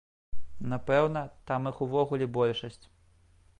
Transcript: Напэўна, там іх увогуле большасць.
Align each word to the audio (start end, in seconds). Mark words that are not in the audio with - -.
Напэўна, 0.71 1.21
там 1.51 1.69
іх 1.73 1.83
увогуле 1.87 2.31
большасць. 2.41 2.85